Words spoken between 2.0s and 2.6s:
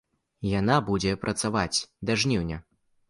да жніўня.